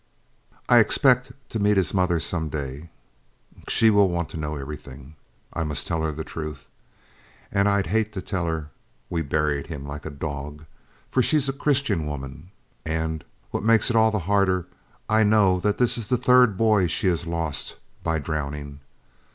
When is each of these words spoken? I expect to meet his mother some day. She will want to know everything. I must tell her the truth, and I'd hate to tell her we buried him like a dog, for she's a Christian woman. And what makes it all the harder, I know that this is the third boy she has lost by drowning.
I 0.67 0.79
expect 0.79 1.31
to 1.49 1.59
meet 1.59 1.77
his 1.77 1.93
mother 1.93 2.19
some 2.19 2.49
day. 2.49 2.89
She 3.67 3.91
will 3.91 4.09
want 4.09 4.29
to 4.29 4.37
know 4.37 4.55
everything. 4.55 5.15
I 5.53 5.63
must 5.63 5.85
tell 5.85 6.01
her 6.01 6.11
the 6.11 6.23
truth, 6.23 6.67
and 7.51 7.69
I'd 7.69 7.85
hate 7.85 8.11
to 8.13 8.21
tell 8.23 8.47
her 8.47 8.71
we 9.11 9.21
buried 9.21 9.67
him 9.67 9.85
like 9.85 10.07
a 10.07 10.09
dog, 10.09 10.65
for 11.11 11.21
she's 11.21 11.47
a 11.47 11.53
Christian 11.53 12.07
woman. 12.07 12.49
And 12.83 13.23
what 13.51 13.61
makes 13.61 13.91
it 13.91 13.95
all 13.95 14.09
the 14.09 14.17
harder, 14.25 14.65
I 15.07 15.21
know 15.21 15.59
that 15.59 15.77
this 15.77 15.99
is 15.99 16.09
the 16.09 16.17
third 16.17 16.57
boy 16.57 16.87
she 16.87 17.05
has 17.05 17.27
lost 17.27 17.77
by 18.01 18.17
drowning. 18.17 18.79